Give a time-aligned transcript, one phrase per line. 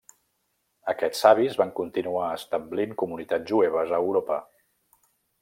[0.93, 4.41] Aquests savis van continuar establint comunitats jueves a Europa.